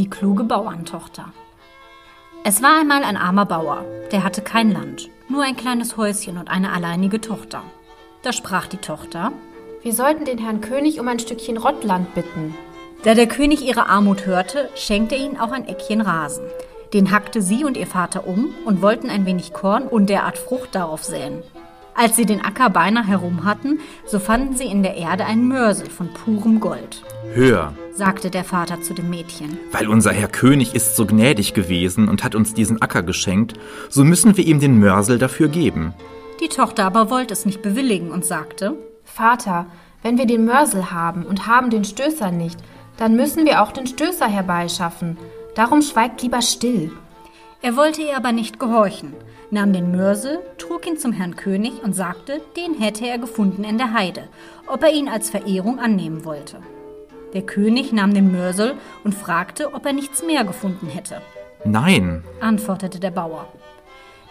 Die 0.00 0.08
kluge 0.08 0.44
Bauerntochter. 0.44 1.26
Es 2.42 2.62
war 2.62 2.80
einmal 2.80 3.04
ein 3.04 3.18
armer 3.18 3.44
Bauer, 3.44 3.84
der 4.12 4.24
hatte 4.24 4.40
kein 4.40 4.72
Land, 4.72 5.10
nur 5.28 5.42
ein 5.42 5.58
kleines 5.58 5.98
Häuschen 5.98 6.38
und 6.38 6.48
eine 6.48 6.72
alleinige 6.72 7.20
Tochter. 7.20 7.62
Da 8.22 8.32
sprach 8.32 8.66
die 8.66 8.78
Tochter, 8.78 9.30
Wir 9.82 9.92
sollten 9.92 10.24
den 10.24 10.38
Herrn 10.38 10.62
König 10.62 11.00
um 11.00 11.08
ein 11.08 11.18
Stückchen 11.18 11.58
Rottland 11.58 12.14
bitten. 12.14 12.54
Da 13.02 13.14
der 13.14 13.26
König 13.26 13.60
ihre 13.60 13.90
Armut 13.90 14.24
hörte, 14.24 14.70
schenkte 14.74 15.16
er 15.16 15.20
ihnen 15.20 15.38
auch 15.38 15.52
ein 15.52 15.68
Eckchen 15.68 16.00
Rasen. 16.00 16.46
Den 16.94 17.10
hackte 17.10 17.42
sie 17.42 17.66
und 17.66 17.76
ihr 17.76 17.86
Vater 17.86 18.26
um 18.26 18.54
und 18.64 18.80
wollten 18.80 19.10
ein 19.10 19.26
wenig 19.26 19.52
Korn 19.52 19.82
und 19.82 20.08
derart 20.08 20.38
Frucht 20.38 20.74
darauf 20.74 21.04
säen. 21.04 21.42
Als 22.00 22.16
sie 22.16 22.24
den 22.24 22.42
Acker 22.42 22.70
beinahe 22.70 23.06
herum 23.06 23.44
hatten, 23.44 23.78
so 24.06 24.18
fanden 24.18 24.56
sie 24.56 24.64
in 24.64 24.82
der 24.82 24.96
Erde 24.96 25.26
einen 25.26 25.46
Mörsel 25.48 25.90
von 25.90 26.08
purem 26.14 26.58
Gold. 26.58 27.02
Hör, 27.34 27.74
sagte 27.92 28.30
der 28.30 28.42
Vater 28.42 28.80
zu 28.80 28.94
dem 28.94 29.10
Mädchen. 29.10 29.58
weil 29.70 29.86
unser 29.86 30.10
Herr 30.10 30.28
König 30.28 30.74
ist 30.74 30.96
so 30.96 31.04
gnädig 31.04 31.52
gewesen 31.52 32.08
und 32.08 32.24
hat 32.24 32.34
uns 32.34 32.54
diesen 32.54 32.80
Acker 32.80 33.02
geschenkt, 33.02 33.52
so 33.90 34.02
müssen 34.02 34.38
wir 34.38 34.46
ihm 34.46 34.60
den 34.60 34.78
Mörsel 34.78 35.18
dafür 35.18 35.48
geben. 35.48 35.92
Die 36.40 36.48
Tochter 36.48 36.84
aber 36.84 37.10
wollte 37.10 37.34
es 37.34 37.44
nicht 37.44 37.60
bewilligen 37.60 38.10
und 38.10 38.24
sagte, 38.24 38.78
Vater, 39.04 39.66
wenn 40.02 40.16
wir 40.16 40.24
den 40.24 40.46
Mörsel 40.46 40.92
haben 40.92 41.26
und 41.26 41.46
haben 41.46 41.68
den 41.68 41.84
Stößer 41.84 42.30
nicht, 42.30 42.58
dann 42.96 43.14
müssen 43.14 43.44
wir 43.44 43.60
auch 43.62 43.72
den 43.72 43.86
Stößer 43.86 44.26
herbeischaffen. 44.26 45.18
Darum 45.54 45.82
schweigt 45.82 46.22
lieber 46.22 46.40
still. 46.40 46.92
Er 47.62 47.76
wollte 47.76 48.00
ihr 48.00 48.16
aber 48.16 48.32
nicht 48.32 48.58
gehorchen, 48.58 49.14
nahm 49.50 49.74
den 49.74 49.90
Mörsel, 49.90 50.38
trug 50.56 50.86
ihn 50.86 50.96
zum 50.96 51.12
Herrn 51.12 51.36
König 51.36 51.82
und 51.82 51.92
sagte, 51.94 52.40
den 52.56 52.80
hätte 52.80 53.06
er 53.06 53.18
gefunden 53.18 53.64
in 53.64 53.76
der 53.76 53.92
Heide, 53.92 54.28
ob 54.66 54.82
er 54.82 54.92
ihn 54.92 55.08
als 55.08 55.28
Verehrung 55.28 55.78
annehmen 55.78 56.24
wollte. 56.24 56.56
Der 57.34 57.42
König 57.42 57.92
nahm 57.92 58.14
den 58.14 58.32
Mörsel 58.32 58.74
und 59.04 59.14
fragte, 59.14 59.74
ob 59.74 59.84
er 59.84 59.92
nichts 59.92 60.22
mehr 60.22 60.44
gefunden 60.44 60.88
hätte, 60.88 61.20
Nein, 61.64 62.24
antwortete 62.40 62.98
der 62.98 63.10
Bauer. 63.10 63.46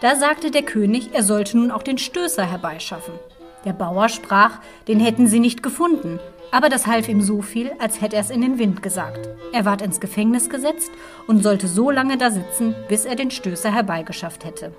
Da 0.00 0.16
sagte 0.16 0.50
der 0.50 0.62
König, 0.62 1.10
er 1.12 1.22
sollte 1.22 1.56
nun 1.56 1.70
auch 1.70 1.84
den 1.84 1.98
Stößer 1.98 2.44
herbeischaffen. 2.50 3.14
Der 3.64 3.72
Bauer 3.72 4.08
sprach, 4.08 4.60
den 4.88 5.00
hätten 5.00 5.26
sie 5.26 5.40
nicht 5.40 5.62
gefunden, 5.62 6.18
aber 6.50 6.68
das 6.68 6.86
half 6.86 7.08
ihm 7.08 7.20
so 7.20 7.42
viel, 7.42 7.70
als 7.78 8.00
hätte 8.00 8.16
er 8.16 8.22
es 8.22 8.30
in 8.30 8.40
den 8.40 8.58
Wind 8.58 8.82
gesagt. 8.82 9.28
Er 9.52 9.64
ward 9.64 9.82
ins 9.82 10.00
Gefängnis 10.00 10.48
gesetzt 10.48 10.90
und 11.26 11.42
sollte 11.42 11.68
so 11.68 11.90
lange 11.90 12.16
da 12.16 12.30
sitzen, 12.30 12.74
bis 12.88 13.04
er 13.04 13.16
den 13.16 13.30
Stößer 13.30 13.72
herbeigeschafft 13.72 14.44
hätte. 14.44 14.72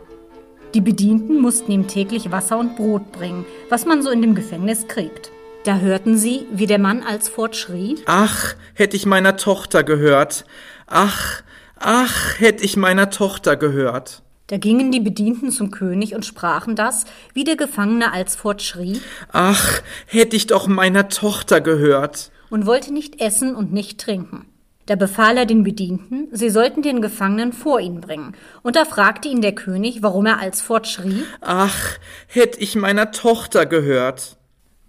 Die 0.74 0.82
Bedienten 0.82 1.40
mussten 1.40 1.72
ihm 1.72 1.88
täglich 1.88 2.32
Wasser 2.32 2.58
und 2.58 2.76
Brot 2.76 3.12
bringen, 3.12 3.46
was 3.70 3.86
man 3.86 4.02
so 4.02 4.10
in 4.10 4.22
dem 4.22 4.36
Gefängnis 4.36 4.88
kriegt. 4.88 5.32
Da 5.64 5.78
hörten 5.78 6.18
sie, 6.18 6.48
wie 6.52 6.66
der 6.66 6.80
Mann 6.80 7.04
alsfort 7.04 7.56
schrie, 7.56 7.98
ach, 8.06 8.56
hätte 8.74 8.96
ich 8.96 9.06
meiner 9.06 9.38
Tochter 9.38 9.84
gehört. 9.84 10.46
Ach, 10.88 11.44
ach, 11.76 12.40
hätte 12.40 12.64
ich 12.64 12.78
meiner 12.78 13.12
Tochter 13.12 13.58
gehört. 13.58 14.24
Da 14.52 14.58
gingen 14.58 14.92
die 14.92 15.00
Bedienten 15.00 15.50
zum 15.50 15.72
König 15.72 16.14
und 16.14 16.26
sprachen 16.26 16.76
das, 16.76 17.06
wie 17.34 17.46
der 17.46 17.56
Gefangene 17.56 18.12
alsfort 18.12 18.62
schrie, 18.62 19.00
Ach, 19.32 19.82
hätte 20.08 20.36
ich 20.36 20.46
doch 20.46 20.68
meiner 20.68 21.08
Tochter 21.08 21.62
gehört. 21.62 22.32
und 22.50 22.66
wollte 22.66 22.92
nicht 22.94 23.22
essen 23.22 23.56
und 23.56 23.72
nicht 23.72 24.02
trinken. 24.02 24.46
Da 24.88 24.98
befahl 24.98 25.38
er 25.38 25.46
den 25.46 25.64
Bedienten, 25.64 26.28
sie 26.34 26.50
sollten 26.50 26.82
den 26.82 27.02
Gefangenen 27.02 27.54
vor 27.54 27.80
ihn 27.80 28.02
bringen. 28.02 28.36
Und 28.62 28.76
da 28.76 28.84
fragte 28.84 29.30
ihn 29.30 29.40
der 29.42 29.56
König, 29.56 30.04
warum 30.04 30.26
er 30.26 30.40
alsfort 30.42 30.86
schrie. 30.86 31.24
Ach, 31.40 31.98
hätte 32.28 32.60
ich 32.60 32.76
meiner 32.76 33.12
Tochter 33.12 33.66
gehört. 33.66 34.36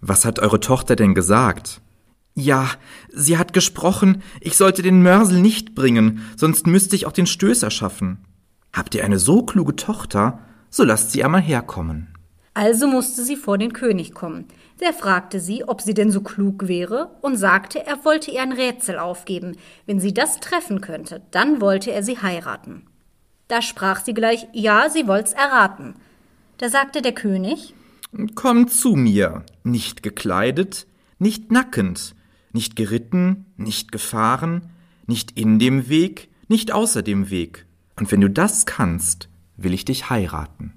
Was 0.01 0.25
hat 0.25 0.39
eure 0.39 0.59
Tochter 0.59 0.97
denn 0.97 1.13
gesagt? 1.15 1.79
Ja, 2.35 2.69
sie 3.13 3.37
hat 3.37 3.53
gesprochen, 3.53 4.23
ich 4.41 4.57
sollte 4.57 4.81
den 4.81 5.01
Mörsel 5.03 5.39
nicht 5.39 5.73
bringen, 5.73 6.21
sonst 6.35 6.67
müsste 6.67 6.97
ich 6.97 7.05
auch 7.05 7.13
den 7.13 7.27
Stößer 7.27 7.71
schaffen. 7.71 8.17
Habt 8.73 8.95
ihr 8.95 9.05
eine 9.05 9.19
so 9.19 9.43
kluge 9.43 9.75
Tochter, 9.75 10.39
so 10.69 10.83
lasst 10.83 11.11
sie 11.11 11.23
einmal 11.23 11.41
herkommen. 11.41 12.09
Also 12.55 12.87
musste 12.87 13.23
sie 13.23 13.35
vor 13.35 13.57
den 13.57 13.73
König 13.73 14.13
kommen. 14.13 14.45
Der 14.79 14.93
fragte 14.93 15.39
sie, 15.39 15.63
ob 15.63 15.81
sie 15.81 15.93
denn 15.93 16.11
so 16.11 16.21
klug 16.21 16.67
wäre, 16.67 17.15
und 17.21 17.37
sagte, 17.37 17.85
er 17.85 18.03
wollte 18.05 18.31
ihr 18.31 18.41
ein 18.41 18.51
Rätsel 18.51 18.99
aufgeben. 18.99 19.55
Wenn 19.85 19.99
sie 19.99 20.13
das 20.13 20.39
treffen 20.39 20.81
könnte, 20.81 21.21
dann 21.31 21.61
wollte 21.61 21.91
er 21.91 22.03
sie 22.03 22.19
heiraten. 22.19 22.87
Da 23.47 23.61
sprach 23.61 24.03
sie 24.03 24.13
gleich, 24.13 24.47
ja, 24.53 24.89
sie 24.89 25.07
wollt's 25.07 25.33
erraten. 25.33 25.95
Da 26.57 26.69
sagte 26.69 27.01
der 27.01 27.13
König, 27.13 27.73
Kommt 28.35 28.71
zu 28.71 28.95
mir, 28.95 29.43
nicht 29.63 30.03
gekleidet, 30.03 30.85
nicht 31.17 31.51
nackend, 31.51 32.15
nicht 32.51 32.75
geritten, 32.75 33.45
nicht 33.57 33.91
gefahren, 33.91 34.69
nicht 35.07 35.37
in 35.37 35.57
dem 35.57 35.89
Weg, 35.89 36.29
nicht 36.47 36.71
außer 36.71 37.01
dem 37.01 37.31
Weg. 37.31 37.65
Und 37.97 38.11
wenn 38.11 38.21
du 38.21 38.29
das 38.29 38.65
kannst, 38.65 39.29
will 39.57 39.73
ich 39.73 39.85
dich 39.85 40.09
heiraten. 40.09 40.73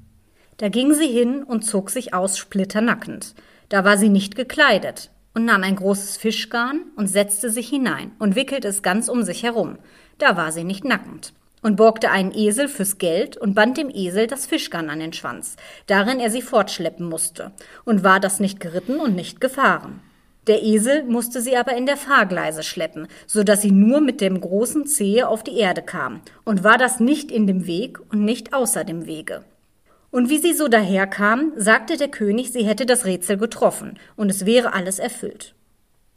Da 0.58 0.68
ging 0.68 0.94
sie 0.94 1.08
hin 1.08 1.42
und 1.42 1.64
zog 1.64 1.90
sich 1.90 2.14
aus 2.14 2.38
splitternackend. 2.38 3.34
Da 3.68 3.84
war 3.84 3.98
sie 3.98 4.08
nicht 4.08 4.36
gekleidet 4.36 5.10
und 5.34 5.44
nahm 5.44 5.64
ein 5.64 5.76
großes 5.76 6.16
Fischgarn 6.16 6.84
und 6.96 7.08
setzte 7.08 7.50
sich 7.50 7.68
hinein 7.68 8.12
und 8.18 8.36
wickelte 8.36 8.68
es 8.68 8.82
ganz 8.82 9.08
um 9.08 9.22
sich 9.22 9.42
herum. 9.42 9.78
Da 10.18 10.36
war 10.36 10.50
sie 10.52 10.64
nicht 10.64 10.84
nackend. 10.84 11.34
Und 11.62 11.76
borgte 11.76 12.10
einen 12.10 12.32
Esel 12.32 12.68
fürs 12.68 12.98
Geld 12.98 13.36
und 13.36 13.54
band 13.54 13.76
dem 13.76 13.90
Esel 13.90 14.28
das 14.28 14.46
Fischgarn 14.46 14.88
an 14.88 15.00
den 15.00 15.12
Schwanz, 15.12 15.56
darin 15.86 16.20
er 16.20 16.30
sie 16.30 16.42
fortschleppen 16.42 17.08
musste, 17.08 17.50
und 17.84 18.04
war 18.04 18.20
das 18.20 18.38
nicht 18.38 18.60
geritten 18.60 19.00
und 19.00 19.16
nicht 19.16 19.40
gefahren. 19.40 20.00
Der 20.46 20.62
Esel 20.62 21.02
musste 21.02 21.40
sie 21.40 21.56
aber 21.56 21.76
in 21.76 21.86
der 21.86 21.96
Fahrgleise 21.96 22.62
schleppen, 22.62 23.08
so 23.26 23.42
dass 23.42 23.62
sie 23.62 23.72
nur 23.72 24.00
mit 24.00 24.20
dem 24.20 24.40
großen 24.40 24.86
Zehe 24.86 25.26
auf 25.26 25.42
die 25.42 25.58
Erde 25.58 25.82
kam, 25.82 26.20
und 26.44 26.62
war 26.62 26.78
das 26.78 27.00
nicht 27.00 27.32
in 27.32 27.48
dem 27.48 27.66
Weg 27.66 27.98
und 28.12 28.24
nicht 28.24 28.52
außer 28.52 28.84
dem 28.84 29.06
Wege. 29.06 29.42
Und 30.12 30.30
wie 30.30 30.38
sie 30.38 30.52
so 30.52 30.68
daherkam, 30.68 31.52
sagte 31.56 31.96
der 31.96 32.08
König, 32.08 32.52
sie 32.52 32.64
hätte 32.64 32.86
das 32.86 33.04
Rätsel 33.06 33.38
getroffen, 33.38 33.98
und 34.14 34.30
es 34.30 34.46
wäre 34.46 34.72
alles 34.72 35.00
erfüllt. 35.00 35.54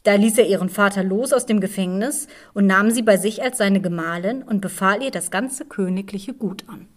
Da 0.04 0.14
ließ 0.16 0.38
er 0.38 0.48
ihren 0.48 0.70
Vater 0.70 1.04
los 1.04 1.34
aus 1.34 1.46
dem 1.46 1.60
Gefängnis 1.60 2.28
und 2.54 2.68
nahm 2.68 2.92
sie 2.92 3.02
bei 3.02 3.18
sich 3.18 3.44
als 3.44 3.58
seine 3.58 3.82
Gemahlin 3.82 4.44
und 4.44 4.62
befahl 4.62 5.04
ihr 5.04 5.12
das 5.12 5.32
ganze 5.32 5.66
königliche 5.66 6.34
Gut 6.34 6.64
an. 6.68 6.88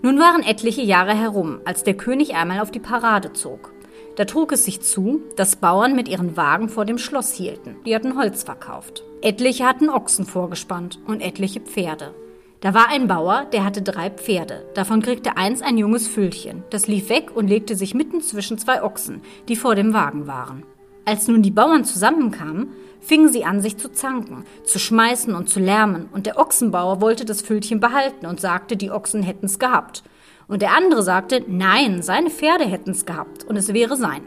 Nun 0.00 0.18
waren 0.18 0.42
etliche 0.42 0.82
Jahre 0.82 1.14
herum, 1.14 1.60
als 1.64 1.82
der 1.82 1.94
König 1.94 2.34
einmal 2.34 2.60
auf 2.60 2.70
die 2.70 2.78
Parade 2.78 3.32
zog. 3.32 3.72
Da 4.16 4.24
trug 4.24 4.52
es 4.52 4.64
sich 4.64 4.80
zu, 4.80 5.22
dass 5.36 5.56
Bauern 5.56 5.94
mit 5.94 6.08
ihren 6.08 6.36
Wagen 6.36 6.68
vor 6.68 6.84
dem 6.84 6.98
Schloss 6.98 7.32
hielten. 7.32 7.76
Die 7.84 7.94
hatten 7.94 8.16
Holz 8.16 8.42
verkauft. 8.42 9.04
Etliche 9.22 9.64
hatten 9.64 9.88
Ochsen 9.88 10.24
vorgespannt 10.24 11.00
und 11.06 11.20
etliche 11.20 11.60
Pferde. 11.60 12.14
Da 12.60 12.74
war 12.74 12.88
ein 12.88 13.06
Bauer, 13.06 13.46
der 13.52 13.64
hatte 13.64 13.82
drei 13.82 14.10
Pferde. 14.10 14.66
Davon 14.74 15.02
kriegte 15.02 15.36
eins 15.36 15.62
ein 15.62 15.78
junges 15.78 16.08
Füllchen. 16.08 16.64
Das 16.70 16.88
lief 16.88 17.08
weg 17.08 17.30
und 17.34 17.48
legte 17.48 17.76
sich 17.76 17.94
mitten 17.94 18.20
zwischen 18.20 18.58
zwei 18.58 18.82
Ochsen, 18.82 19.22
die 19.48 19.54
vor 19.54 19.76
dem 19.76 19.94
Wagen 19.94 20.26
waren. 20.26 20.64
Als 21.08 21.26
nun 21.26 21.40
die 21.40 21.50
Bauern 21.50 21.86
zusammenkamen, 21.86 22.68
fingen 23.00 23.32
sie 23.32 23.46
an, 23.46 23.62
sich 23.62 23.78
zu 23.78 23.90
zanken, 23.90 24.44
zu 24.64 24.78
schmeißen 24.78 25.34
und 25.34 25.48
zu 25.48 25.58
lärmen, 25.58 26.06
und 26.12 26.26
der 26.26 26.38
Ochsenbauer 26.38 27.00
wollte 27.00 27.24
das 27.24 27.40
Füllchen 27.40 27.80
behalten 27.80 28.26
und 28.26 28.42
sagte, 28.42 28.76
die 28.76 28.90
Ochsen 28.90 29.22
hätten's 29.22 29.58
gehabt. 29.58 30.02
Und 30.48 30.60
der 30.60 30.76
andere 30.76 31.02
sagte, 31.02 31.42
nein, 31.48 32.02
seine 32.02 32.28
Pferde 32.28 32.66
hätten's 32.66 33.06
gehabt, 33.06 33.44
und 33.44 33.56
es 33.56 33.72
wäre 33.72 33.96
sein. 33.96 34.20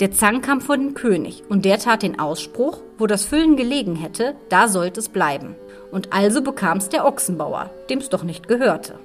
Der 0.00 0.10
Zank 0.10 0.42
kam 0.42 0.62
vor 0.62 0.78
den 0.78 0.94
König, 0.94 1.42
und 1.50 1.66
der 1.66 1.78
tat 1.78 2.02
den 2.02 2.18
Ausspruch, 2.18 2.80
wo 2.96 3.06
das 3.06 3.26
Füllen 3.26 3.58
gelegen 3.58 3.94
hätte, 3.94 4.34
da 4.48 4.68
sollte 4.68 5.00
es 5.00 5.10
bleiben. 5.10 5.54
Und 5.90 6.14
also 6.14 6.40
bekam's 6.40 6.88
der 6.88 7.04
Ochsenbauer, 7.04 7.68
dem's 7.90 8.08
doch 8.08 8.22
nicht 8.22 8.48
gehörte. 8.48 8.98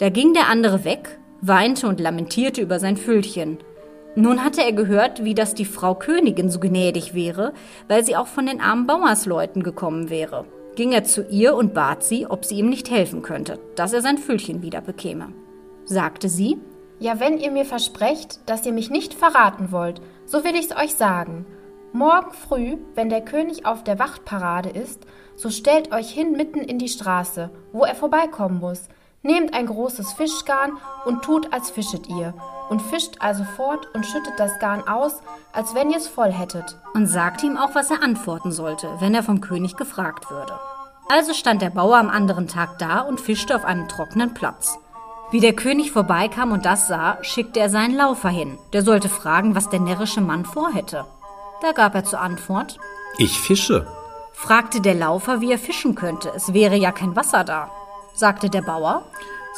Da 0.00 0.10
ging 0.10 0.34
der 0.34 0.50
andere 0.50 0.84
weg, 0.84 1.18
weinte 1.40 1.88
und 1.88 1.98
lamentierte 1.98 2.60
über 2.60 2.78
sein 2.78 2.98
Füllchen. 2.98 3.56
Nun 4.14 4.44
hatte 4.44 4.62
er 4.62 4.72
gehört, 4.72 5.24
wie 5.24 5.34
das 5.34 5.54
die 5.54 5.64
Frau 5.64 5.94
Königin 5.94 6.50
so 6.50 6.60
gnädig 6.60 7.14
wäre, 7.14 7.54
weil 7.88 8.04
sie 8.04 8.16
auch 8.16 8.26
von 8.26 8.44
den 8.44 8.60
armen 8.60 8.86
Bauersleuten 8.86 9.62
gekommen 9.62 10.10
wäre. 10.10 10.44
Ging 10.76 10.92
er 10.92 11.04
zu 11.04 11.22
ihr 11.28 11.54
und 11.54 11.72
bat 11.72 12.02
sie, 12.02 12.26
ob 12.26 12.44
sie 12.44 12.56
ihm 12.56 12.68
nicht 12.68 12.90
helfen 12.90 13.22
könnte, 13.22 13.58
dass 13.74 13.92
er 13.92 14.02
sein 14.02 14.18
Füllchen 14.18 14.62
wieder 14.62 14.82
bekäme. 14.82 15.32
Sagte 15.84 16.28
sie, 16.28 16.58
Ja, 16.98 17.20
wenn 17.20 17.38
ihr 17.38 17.50
mir 17.50 17.64
versprecht, 17.64 18.40
dass 18.46 18.66
ihr 18.66 18.72
mich 18.72 18.90
nicht 18.90 19.14
verraten 19.14 19.72
wollt, 19.72 20.00
so 20.26 20.44
will 20.44 20.54
ich's 20.54 20.76
euch 20.76 20.94
sagen. 20.94 21.46
Morgen 21.94 22.32
früh, 22.32 22.76
wenn 22.94 23.08
der 23.08 23.22
König 23.22 23.66
auf 23.66 23.82
der 23.82 23.98
Wachtparade 23.98 24.70
ist, 24.70 25.06
so 25.36 25.50
stellt 25.50 25.92
euch 25.92 26.10
hin 26.10 26.32
mitten 26.32 26.60
in 26.60 26.78
die 26.78 26.88
Straße, 26.88 27.50
wo 27.72 27.84
er 27.84 27.94
vorbeikommen 27.94 28.60
muss. 28.60 28.88
Nehmt 29.22 29.54
ein 29.54 29.66
großes 29.66 30.14
Fischgarn 30.14 30.78
und 31.04 31.22
tut, 31.22 31.52
als 31.52 31.70
fischet 31.70 32.08
ihr, 32.08 32.34
und 32.72 32.80
fischt 32.80 33.16
also 33.18 33.44
fort 33.44 33.86
und 33.92 34.06
schüttet 34.06 34.32
das 34.38 34.58
Garn 34.58 34.88
aus, 34.88 35.20
als 35.52 35.74
wenn 35.74 35.90
ihr 35.90 35.98
es 35.98 36.08
voll 36.08 36.32
hättet. 36.32 36.78
Und 36.94 37.06
sagt 37.06 37.42
ihm 37.42 37.58
auch, 37.58 37.74
was 37.74 37.90
er 37.90 38.02
antworten 38.02 38.50
sollte, 38.50 38.88
wenn 38.98 39.14
er 39.14 39.22
vom 39.22 39.42
König 39.42 39.76
gefragt 39.76 40.30
würde. 40.30 40.58
Also 41.10 41.34
stand 41.34 41.60
der 41.60 41.68
Bauer 41.68 41.98
am 41.98 42.08
anderen 42.08 42.48
Tag 42.48 42.78
da 42.78 43.00
und 43.00 43.20
fischte 43.20 43.54
auf 43.54 43.66
einem 43.66 43.88
trockenen 43.88 44.32
Platz. 44.32 44.78
Wie 45.30 45.40
der 45.40 45.52
König 45.52 45.92
vorbeikam 45.92 46.50
und 46.50 46.64
das 46.64 46.88
sah, 46.88 47.18
schickte 47.20 47.60
er 47.60 47.68
seinen 47.68 47.94
Laufer 47.94 48.30
hin. 48.30 48.56
Der 48.72 48.82
sollte 48.82 49.10
fragen, 49.10 49.54
was 49.54 49.68
der 49.68 49.80
närrische 49.80 50.22
Mann 50.22 50.46
vorhätte. 50.46 51.04
Da 51.60 51.72
gab 51.72 51.94
er 51.94 52.04
zur 52.04 52.20
Antwort 52.20 52.78
Ich 53.18 53.38
fische. 53.38 53.86
Fragte 54.32 54.80
der 54.80 54.94
Laufer, 54.94 55.42
wie 55.42 55.52
er 55.52 55.58
fischen 55.58 55.94
könnte. 55.94 56.32
Es 56.34 56.54
wäre 56.54 56.76
ja 56.76 56.90
kein 56.90 57.16
Wasser 57.16 57.44
da. 57.44 57.70
Sagte 58.14 58.48
der 58.48 58.62
Bauer 58.62 59.02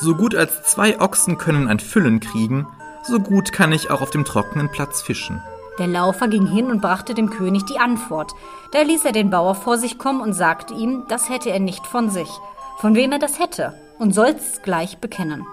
So 0.00 0.16
gut 0.16 0.34
als 0.34 0.64
zwei 0.64 1.00
Ochsen 1.00 1.38
können 1.38 1.69
ein 1.69 1.78
Füllen 1.78 2.19
kriegen, 2.19 2.66
so 3.06 3.20
gut 3.20 3.52
kann 3.52 3.72
ich 3.72 3.90
auch 3.90 4.02
auf 4.02 4.10
dem 4.10 4.24
trockenen 4.24 4.70
Platz 4.70 5.02
fischen. 5.02 5.42
Der 5.78 5.86
Laufer 5.86 6.28
ging 6.28 6.46
hin 6.46 6.70
und 6.70 6.80
brachte 6.80 7.14
dem 7.14 7.30
König 7.30 7.64
die 7.64 7.78
Antwort. 7.78 8.32
Da 8.72 8.82
ließ 8.82 9.04
er 9.04 9.12
den 9.12 9.30
Bauer 9.30 9.54
vor 9.54 9.76
sich 9.76 9.98
kommen 9.98 10.20
und 10.20 10.32
sagte 10.32 10.74
ihm, 10.74 11.04
das 11.08 11.28
hätte 11.28 11.50
er 11.50 11.58
nicht 11.58 11.86
von 11.86 12.10
sich, 12.10 12.30
von 12.78 12.94
wem 12.94 13.12
er 13.12 13.18
das 13.18 13.40
hätte, 13.40 13.74
und 13.98 14.14
soll's 14.14 14.62
gleich 14.62 14.98
bekennen. 14.98 15.44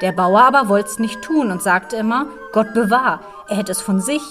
Der 0.00 0.12
Bauer 0.12 0.40
aber 0.40 0.68
wollt's 0.68 0.98
nicht 0.98 1.22
tun 1.22 1.50
und 1.50 1.62
sagte 1.62 1.96
immer, 1.96 2.26
Gott 2.52 2.74
bewahr, 2.74 3.20
er 3.48 3.56
hätte 3.56 3.72
es 3.72 3.80
von 3.80 4.00
sich, 4.00 4.22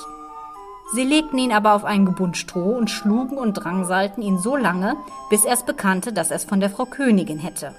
Sie 0.94 1.04
legten 1.04 1.38
ihn 1.38 1.54
aber 1.54 1.74
auf 1.74 1.86
ein 1.86 2.06
Gebund 2.06 2.36
Stroh 2.36 2.76
und 2.76 2.90
schlugen 2.90 3.38
und 3.38 3.54
drangsalten 3.54 4.22
ihn 4.22 4.38
so 4.38 4.58
lange, 4.58 4.98
bis 5.30 5.46
er 5.46 5.54
es 5.54 5.64
bekannte, 5.64 6.12
dass 6.12 6.32
er 6.32 6.36
es 6.36 6.44
von 6.44 6.60
der 6.60 6.70
Frau 6.70 6.86
Königin 6.86 7.40
hätte. 7.40 7.74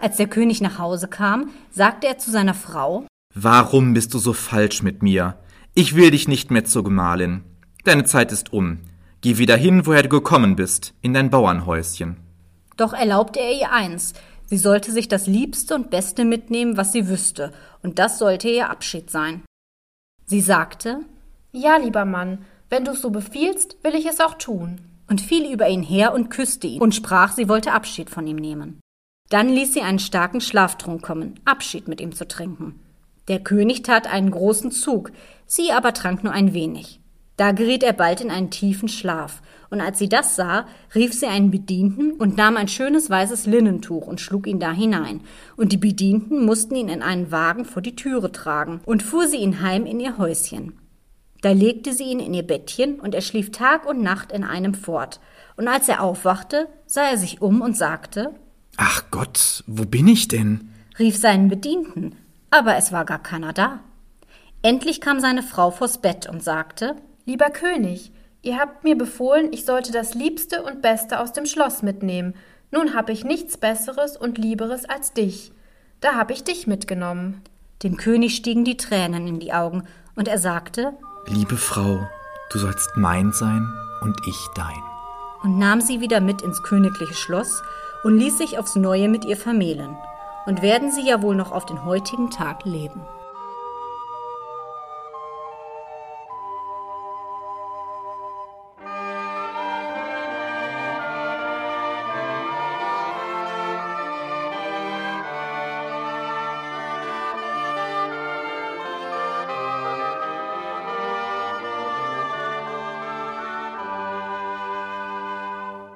Als 0.00 0.16
der 0.16 0.26
König 0.26 0.60
nach 0.60 0.78
Hause 0.78 1.06
kam, 1.06 1.50
sagte 1.70 2.08
er 2.08 2.18
zu 2.18 2.32
seiner 2.32 2.54
Frau 2.54 3.04
Warum 3.34 3.94
bist 3.94 4.12
du 4.14 4.18
so 4.18 4.32
falsch 4.32 4.82
mit 4.82 5.02
mir? 5.02 5.38
Ich 5.74 5.94
will 5.94 6.10
dich 6.10 6.26
nicht 6.26 6.50
mehr 6.50 6.64
zur 6.64 6.82
Gemahlin. 6.82 7.44
Deine 7.84 8.04
Zeit 8.04 8.32
ist 8.32 8.52
um. 8.52 8.80
Geh 9.20 9.38
wieder 9.38 9.56
hin, 9.56 9.86
woher 9.86 10.02
du 10.02 10.08
gekommen 10.08 10.56
bist, 10.56 10.94
in 11.00 11.14
dein 11.14 11.30
Bauernhäuschen. 11.30 12.16
Doch 12.76 12.92
erlaubte 12.92 13.40
er 13.40 13.52
ihr 13.52 13.72
eins, 13.72 14.14
sie 14.46 14.56
sollte 14.56 14.90
sich 14.90 15.06
das 15.06 15.26
Liebste 15.26 15.74
und 15.74 15.90
Beste 15.90 16.24
mitnehmen, 16.24 16.76
was 16.76 16.92
sie 16.92 17.08
wüsste, 17.08 17.52
und 17.82 17.98
das 17.98 18.18
sollte 18.18 18.48
ihr 18.48 18.70
Abschied 18.70 19.10
sein. 19.10 19.42
Sie 20.26 20.40
sagte 20.40 21.00
ja, 21.52 21.76
lieber 21.76 22.04
Mann, 22.04 22.44
wenn 22.68 22.84
du's 22.84 23.02
so 23.02 23.10
befiehlst, 23.10 23.76
will 23.82 23.94
ich 23.94 24.06
es 24.06 24.20
auch 24.20 24.34
tun. 24.34 24.80
Und 25.08 25.20
fiel 25.20 25.52
über 25.52 25.68
ihn 25.68 25.82
her 25.82 26.14
und 26.14 26.30
küsste 26.30 26.68
ihn 26.68 26.80
und 26.80 26.94
sprach, 26.94 27.32
sie 27.32 27.48
wollte 27.48 27.72
Abschied 27.72 28.10
von 28.10 28.26
ihm 28.28 28.36
nehmen. 28.36 28.78
Dann 29.28 29.48
ließ 29.48 29.74
sie 29.74 29.82
einen 29.82 29.98
starken 29.98 30.40
Schlaftrunk 30.40 31.02
kommen, 31.02 31.40
Abschied 31.44 31.88
mit 31.88 32.00
ihm 32.00 32.12
zu 32.12 32.28
trinken. 32.28 32.78
Der 33.30 33.38
König 33.38 33.84
tat 33.84 34.12
einen 34.12 34.32
großen 34.32 34.72
Zug, 34.72 35.12
sie 35.46 35.70
aber 35.70 35.94
trank 35.94 36.24
nur 36.24 36.32
ein 36.32 36.52
wenig. 36.52 36.98
Da 37.36 37.52
geriet 37.52 37.84
er 37.84 37.92
bald 37.92 38.20
in 38.20 38.28
einen 38.28 38.50
tiefen 38.50 38.88
Schlaf, 38.88 39.40
und 39.70 39.80
als 39.80 40.00
sie 40.00 40.08
das 40.08 40.34
sah, 40.34 40.66
rief 40.96 41.12
sie 41.14 41.28
einen 41.28 41.52
Bedienten 41.52 42.10
und 42.10 42.36
nahm 42.36 42.56
ein 42.56 42.66
schönes 42.66 43.08
weißes 43.08 43.46
Linnentuch 43.46 44.08
und 44.08 44.20
schlug 44.20 44.48
ihn 44.48 44.58
da 44.58 44.72
hinein, 44.72 45.20
und 45.56 45.70
die 45.70 45.76
Bedienten 45.76 46.44
mussten 46.44 46.74
ihn 46.74 46.88
in 46.88 47.02
einen 47.02 47.30
Wagen 47.30 47.64
vor 47.64 47.82
die 47.82 47.94
Türe 47.94 48.32
tragen 48.32 48.80
und 48.84 49.04
fuhr 49.04 49.28
sie 49.28 49.36
ihn 49.36 49.62
heim 49.62 49.86
in 49.86 50.00
ihr 50.00 50.18
Häuschen. 50.18 50.72
Da 51.40 51.52
legte 51.52 51.92
sie 51.92 52.10
ihn 52.10 52.18
in 52.18 52.34
ihr 52.34 52.42
Bettchen, 52.42 52.98
und 52.98 53.14
er 53.14 53.22
schlief 53.22 53.52
Tag 53.52 53.88
und 53.88 54.02
Nacht 54.02 54.32
in 54.32 54.42
einem 54.42 54.74
fort. 54.74 55.20
Und 55.56 55.68
als 55.68 55.88
er 55.88 56.02
aufwachte, 56.02 56.66
sah 56.84 57.08
er 57.08 57.16
sich 57.16 57.40
um 57.40 57.60
und 57.60 57.76
sagte 57.76 58.34
Ach 58.76 59.04
Gott, 59.12 59.62
wo 59.68 59.84
bin 59.84 60.08
ich 60.08 60.26
denn? 60.26 60.72
rief 60.98 61.16
seinen 61.16 61.48
Bedienten, 61.48 62.16
aber 62.50 62.76
es 62.76 62.92
war 62.92 63.04
gar 63.04 63.22
keiner 63.22 63.52
da. 63.52 63.80
Endlich 64.62 65.00
kam 65.00 65.20
seine 65.20 65.42
Frau 65.42 65.70
vors 65.70 65.98
Bett 65.98 66.28
und 66.28 66.42
sagte 66.42 66.96
Lieber 67.24 67.50
König, 67.50 68.12
ihr 68.42 68.58
habt 68.58 68.84
mir 68.84 68.96
befohlen, 68.96 69.52
ich 69.52 69.64
sollte 69.64 69.92
das 69.92 70.14
Liebste 70.14 70.62
und 70.62 70.82
Beste 70.82 71.20
aus 71.20 71.32
dem 71.32 71.46
Schloss 71.46 71.82
mitnehmen. 71.82 72.34
Nun 72.70 72.94
hab 72.94 73.08
ich 73.08 73.24
nichts 73.24 73.56
Besseres 73.56 74.16
und 74.16 74.38
Lieberes 74.38 74.84
als 74.84 75.12
dich. 75.12 75.52
Da 76.00 76.14
hab 76.14 76.30
ich 76.30 76.44
dich 76.44 76.66
mitgenommen. 76.66 77.42
Dem 77.82 77.96
König 77.96 78.36
stiegen 78.36 78.64
die 78.64 78.76
Tränen 78.76 79.26
in 79.26 79.40
die 79.40 79.52
Augen, 79.52 79.84
und 80.16 80.28
er 80.28 80.38
sagte 80.38 80.92
Liebe 81.26 81.56
Frau, 81.56 82.06
du 82.50 82.58
sollst 82.58 82.90
mein 82.96 83.32
sein 83.32 83.66
und 84.02 84.16
ich 84.26 84.46
dein. 84.54 84.82
Und 85.42 85.58
nahm 85.58 85.80
sie 85.80 86.00
wieder 86.00 86.20
mit 86.20 86.42
ins 86.42 86.62
königliche 86.62 87.14
Schloss 87.14 87.62
und 88.04 88.18
ließ 88.18 88.38
sich 88.38 88.58
aufs 88.58 88.76
neue 88.76 89.08
mit 89.08 89.24
ihr 89.24 89.36
vermählen. 89.36 89.96
Und 90.46 90.62
werden 90.62 90.90
sie 90.90 91.06
ja 91.06 91.22
wohl 91.22 91.36
noch 91.36 91.52
auf 91.52 91.66
den 91.66 91.84
heutigen 91.84 92.30
Tag 92.30 92.64
leben. 92.64 93.06